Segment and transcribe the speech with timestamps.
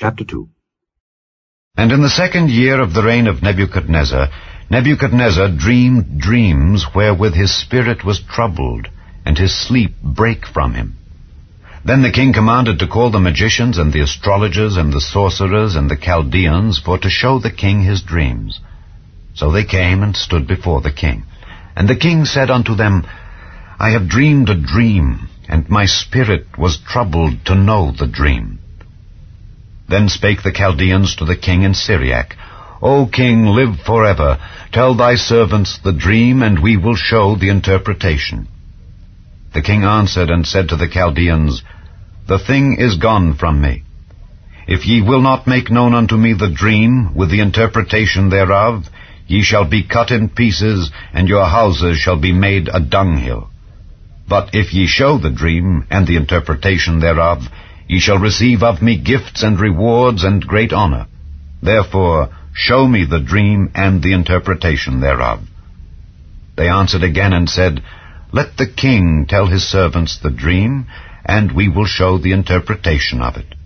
[0.00, 0.48] Chapter 2
[1.76, 4.28] And in the second year of the reign of Nebuchadnezzar,
[4.70, 8.88] Nebuchadnezzar dreamed dreams wherewith his spirit was troubled,
[9.26, 10.96] and his sleep brake from him.
[11.84, 15.90] Then the king commanded to call the magicians and the astrologers and the sorcerers and
[15.90, 18.58] the Chaldeans for to show the king his dreams.
[19.34, 21.24] So they came and stood before the king.
[21.76, 23.04] And the king said unto them,
[23.78, 28.59] I have dreamed a dream, and my spirit was troubled to know the dream.
[29.90, 32.36] Then spake the Chaldeans to the king in Syriac,
[32.80, 34.38] O king, live forever.
[34.72, 38.46] Tell thy servants the dream, and we will show the interpretation.
[39.52, 41.64] The king answered and said to the Chaldeans,
[42.28, 43.82] The thing is gone from me.
[44.68, 48.84] If ye will not make known unto me the dream, with the interpretation thereof,
[49.26, 53.50] ye shall be cut in pieces, and your houses shall be made a dunghill.
[54.28, 57.48] But if ye show the dream, and the interpretation thereof,
[57.90, 61.06] Ye shall receive of me gifts and rewards and great honor.
[61.60, 65.40] Therefore, show me the dream and the interpretation thereof.
[66.56, 67.82] They answered again and said,
[68.30, 70.86] Let the king tell his servants the dream,
[71.26, 73.56] and we will show the interpretation of it.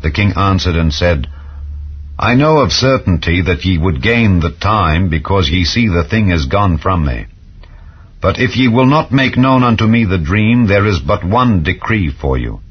[0.00, 1.26] The king answered and said,
[2.18, 6.30] I know of certainty that ye would gain the time, because ye see the thing
[6.30, 7.26] is gone from me.
[8.22, 11.62] But if ye will not make known unto me the dream, there is but one
[11.62, 12.62] decree for you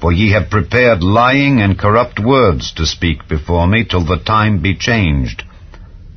[0.00, 4.62] for ye have prepared lying and corrupt words to speak before me till the time
[4.62, 5.42] be changed.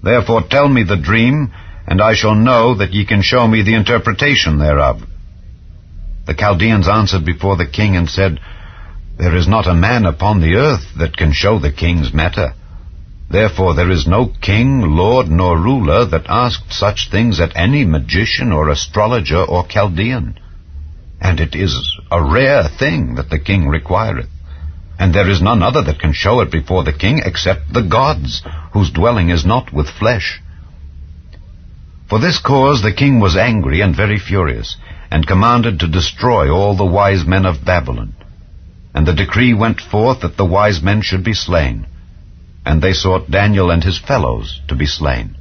[0.02, 1.54] Therefore tell me the dream,
[1.86, 5.02] and I shall know that ye can show me the interpretation thereof.
[6.26, 8.40] The Chaldeans answered before the king and said,
[9.18, 12.54] There is not a man upon the earth that can show the king's matter.
[13.30, 18.54] Therefore there is no king, lord, nor ruler that asked such things at any magician
[18.54, 20.40] or astrologer or Chaldean
[21.24, 24.30] and it is a rare thing that the king requireth.
[25.00, 28.44] And there is none other that can show it before the king except the gods,
[28.72, 30.40] whose dwelling is not with flesh.
[32.08, 34.78] For this cause the king was angry and very furious,
[35.10, 38.14] and commanded to destroy all the wise men of Babylon.
[38.94, 41.88] And the decree went forth that the wise men should be slain.
[42.64, 45.36] And they sought Daniel and his fellows to be slain.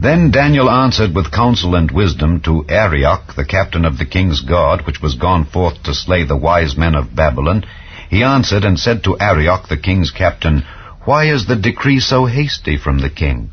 [0.00, 4.86] Then Daniel answered with counsel and wisdom to Arioch, the captain of the king's guard,
[4.86, 7.64] which was gone forth to slay the wise men of Babylon.
[8.08, 10.64] He answered and said to Arioch, the king's captain,
[11.04, 13.50] Why is the decree so hasty from the king?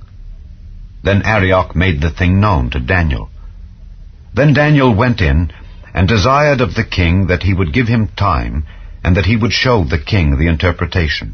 [1.01, 3.29] Then Arioch made the thing known to Daniel.
[4.35, 5.51] Then Daniel went in,
[5.95, 8.65] and desired of the king that he would give him time,
[9.03, 11.33] and that he would show the king the interpretation.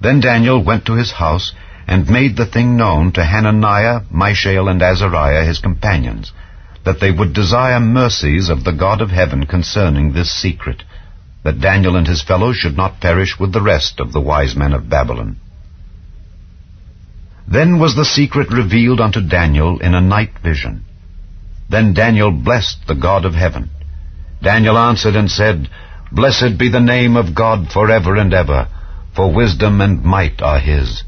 [0.00, 1.52] Then Daniel went to his house,
[1.86, 6.32] and made the thing known to Hananiah, Mishael, and Azariah his companions,
[6.84, 10.82] that they would desire mercies of the God of heaven concerning this secret,
[11.42, 14.72] that Daniel and his fellows should not perish with the rest of the wise men
[14.72, 15.36] of Babylon.
[17.46, 20.84] Then was the secret revealed unto Daniel in a night vision.
[21.68, 23.70] Then Daniel blessed the God of heaven.
[24.42, 25.68] Daniel answered and said,
[26.10, 28.68] Blessed be the name of God for ever and ever,
[29.14, 31.02] for wisdom and might are his.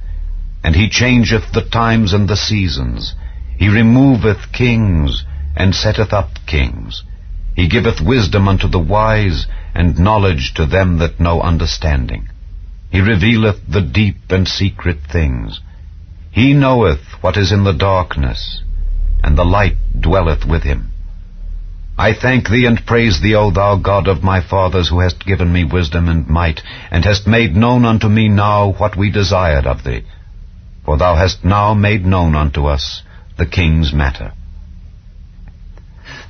[0.67, 3.15] And he changeth the times and the seasons.
[3.57, 7.05] He removeth kings, and setteth up kings.
[7.55, 9.47] He giveth wisdom unto the wise,
[9.77, 12.31] and knowledge to them that know understanding.
[12.91, 15.61] He revealeth the deep and secret things.
[16.33, 18.61] He knoweth what is in the darkness,
[19.23, 20.91] and the light dwelleth with him.
[21.97, 25.53] I thank thee and praise thee, O thou God of my fathers, who hast given
[25.53, 26.61] me wisdom and might,
[26.91, 30.03] and hast made known unto me now what we desired of thee
[30.87, 33.03] for thou hast now made known unto us
[33.37, 34.33] the king's matter.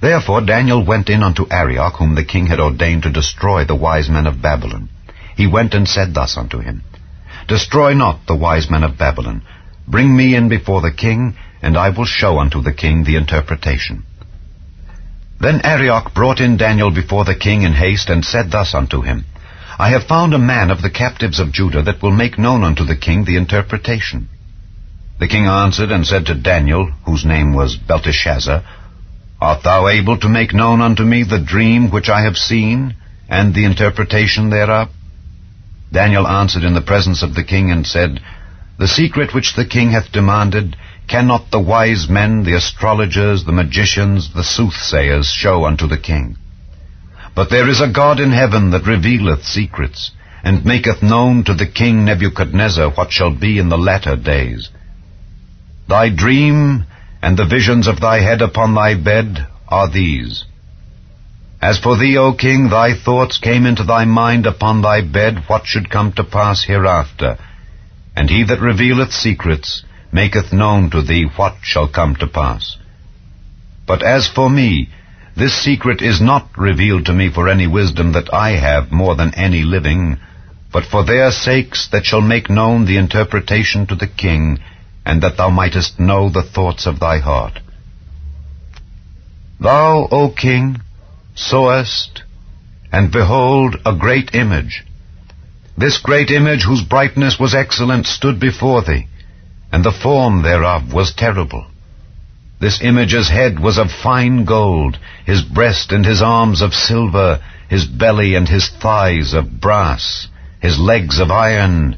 [0.01, 4.09] Therefore Daniel went in unto Arioch, whom the king had ordained to destroy the wise
[4.09, 4.89] men of Babylon.
[5.37, 6.83] He went and said thus unto him,
[7.47, 9.43] Destroy not the wise men of Babylon.
[9.87, 14.05] Bring me in before the king, and I will show unto the king the interpretation.
[15.39, 19.27] Then Arioch brought in Daniel before the king in haste, and said thus unto him,
[19.79, 22.85] I have found a man of the captives of Judah that will make known unto
[22.85, 24.31] the king the interpretation.
[25.19, 28.63] The king answered and said to Daniel, whose name was Belteshazzar,
[29.41, 32.97] Art thou able to make known unto me the dream which I have seen,
[33.29, 34.91] and the interpretation thereof?
[35.93, 38.21] Daniel answered in the presence of the king and said,
[38.79, 40.77] The secret which the king hath demanded,
[41.09, 46.37] cannot the wise men, the astrologers, the magicians, the soothsayers show unto the king.
[47.35, 50.11] But there is a God in heaven that revealeth secrets,
[50.43, 54.71] and maketh known to the king Nebuchadnezzar what shall be in the latter days.
[55.89, 56.85] Thy dream
[57.23, 60.45] and the visions of thy head upon thy bed are these.
[61.63, 65.67] As for thee, O king, thy thoughts came into thy mind upon thy bed what
[65.67, 67.39] should come to pass hereafter.
[68.15, 72.77] And he that revealeth secrets maketh known to thee what shall come to pass.
[73.87, 74.89] But as for me,
[75.37, 79.35] this secret is not revealed to me for any wisdom that I have more than
[79.35, 80.19] any living,
[80.73, 84.59] but for their sakes that shall make known the interpretation to the king,
[85.07, 87.61] and that thou mightest know the thoughts of thy heart.
[89.61, 90.81] Thou, O king,
[91.37, 92.25] sawest,
[92.91, 94.85] and behold, a great image.
[95.79, 99.07] This great image, whose brightness was excellent, stood before thee,
[99.71, 101.67] and the form thereof was terrible.
[102.61, 107.85] This image's head was of fine gold, his breast and his arms of silver, his
[107.85, 110.27] belly and his thighs of brass,
[110.61, 111.97] his legs of iron,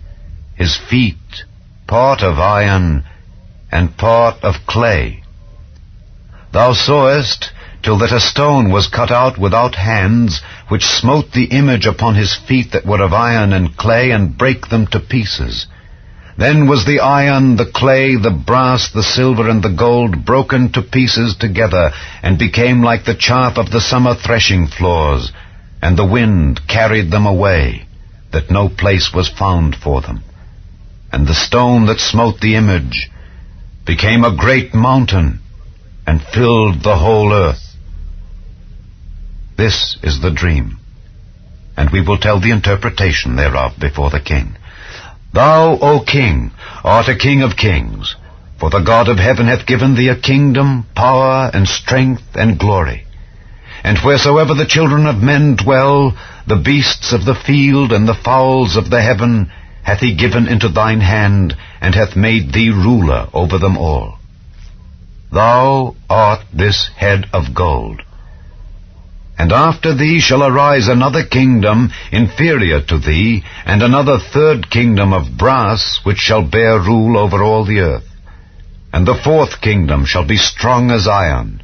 [0.56, 1.44] his feet
[1.88, 3.02] part of iron,
[3.72, 5.22] and part of clay.
[6.52, 7.50] Thou sawest
[7.82, 12.36] till that a stone was cut out without hands, which smote the image upon his
[12.46, 15.66] feet that were of iron and clay, and brake them to pieces.
[16.36, 20.82] Then was the iron, the clay, the brass, the silver, and the gold broken to
[20.82, 21.90] pieces together,
[22.22, 25.32] and became like the chaff of the summer threshing floors,
[25.80, 27.86] and the wind carried them away,
[28.32, 30.22] that no place was found for them.
[31.12, 33.10] And the stone that smote the image
[33.86, 35.40] became a great mountain,
[36.06, 37.76] and filled the whole earth.
[39.56, 40.78] This is the dream,
[41.76, 44.56] and we will tell the interpretation thereof before the king.
[45.32, 46.50] Thou, O king,
[46.84, 48.16] art a king of kings,
[48.58, 53.06] for the God of heaven hath given thee a kingdom, power, and strength, and glory.
[53.84, 56.16] And wheresoever the children of men dwell,
[56.46, 59.50] the beasts of the field and the fowls of the heaven
[59.88, 64.18] hath he given into thine hand, and hath made thee ruler over them all.
[65.32, 68.02] Thou art this head of gold.
[69.38, 75.38] And after thee shall arise another kingdom inferior to thee, and another third kingdom of
[75.38, 78.10] brass, which shall bear rule over all the earth.
[78.92, 81.62] And the fourth kingdom shall be strong as iron.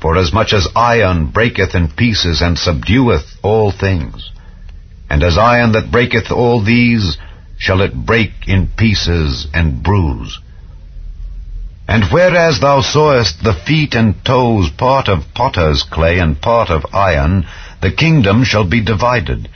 [0.00, 4.30] For as much as iron breaketh in pieces and subdueth all things,
[5.10, 7.18] and as iron that breaketh all these,
[7.62, 10.40] shall it break in pieces and bruise.
[11.86, 16.92] And whereas thou sawest the feet and toes part of potter's clay and part of
[16.92, 17.46] iron,
[17.80, 19.48] the kingdom shall be divided.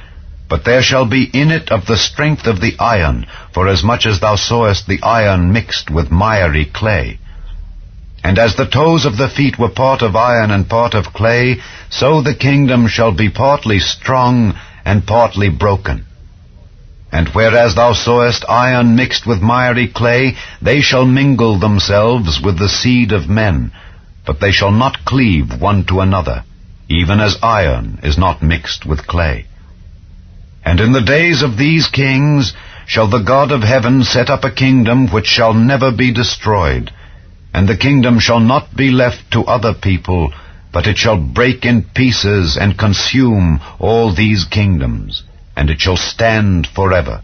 [0.49, 4.07] But there shall be in it of the strength of the iron, for as much
[4.07, 7.19] as thou sawest the iron mixed with miry clay.
[8.23, 11.57] And as the toes of the feet were part of iron and part of clay,
[11.91, 14.55] so the kingdom shall be partly strong
[14.85, 16.07] and partly broken.
[17.17, 22.69] And whereas thou sawest iron mixed with miry clay, they shall mingle themselves with the
[22.69, 23.73] seed of men,
[24.27, 26.45] but they shall not cleave one to another,
[26.91, 29.47] even as iron is not mixed with clay.
[30.63, 32.53] And in the days of these kings
[32.87, 36.93] shall the God of heaven set up a kingdom which shall never be destroyed,
[37.55, 40.35] and the kingdom shall not be left to other people,
[40.71, 45.23] but it shall break in pieces and consume all these kingdoms
[45.57, 47.23] and it shall stand forever.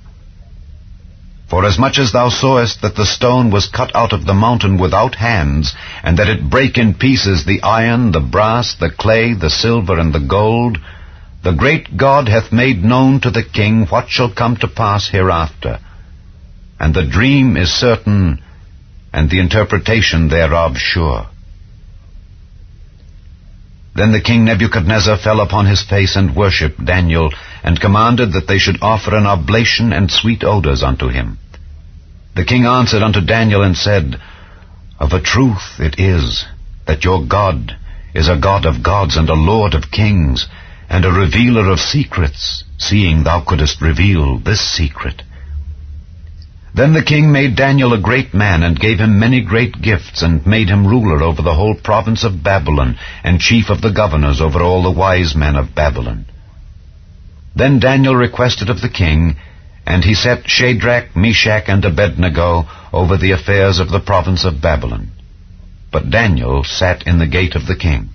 [1.48, 4.78] For as much as thou sawest that the stone was cut out of the mountain
[4.78, 9.50] without hands, and that it brake in pieces the iron, the brass, the clay, the
[9.50, 10.78] silver, and the gold,
[11.44, 15.78] the great God hath made known to the king what shall come to pass hereafter.
[16.80, 18.42] And the dream is certain,
[19.12, 21.26] and the interpretation thereof sure.
[23.94, 27.30] Then the king Nebuchadnezzar fell upon his face and worshipped Daniel,
[27.62, 31.38] and commanded that they should offer an oblation and sweet odors unto him.
[32.34, 34.18] The king answered unto Daniel and said,
[34.98, 36.46] Of a truth it is
[36.86, 37.76] that your God
[38.14, 40.46] is a God of gods and a Lord of kings,
[40.88, 45.22] and a revealer of secrets, seeing thou couldest reveal this secret.
[46.74, 50.46] Then the king made Daniel a great man, and gave him many great gifts, and
[50.46, 54.62] made him ruler over the whole province of Babylon, and chief of the governors over
[54.62, 56.24] all the wise men of Babylon.
[57.54, 59.36] Then Daniel requested of the king,
[59.86, 65.10] and he set Shadrach, Meshach, and Abednego over the affairs of the province of Babylon.
[65.90, 68.10] But Daniel sat in the gate of the king.